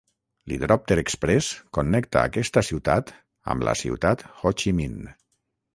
L'hidròpter 0.51 0.97
exprés 1.01 1.49
connecta 1.79 2.23
aquesta 2.31 2.65
ciutat 2.71 3.15
amb 3.55 3.69
la 3.69 3.79
Ciutat 3.85 4.27
Ho 4.41 4.59
Chi 4.63 4.77
Minh. 4.81 5.03